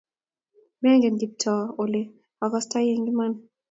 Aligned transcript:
Mengen 0.83 1.15
Kiptoo 1.19 1.61
ole 1.81 2.01
akastoi 2.43 2.87
eng' 2.93 3.09
iman. 3.11 3.33